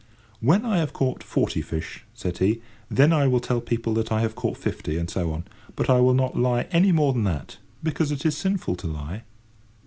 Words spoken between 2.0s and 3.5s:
said he, "then I will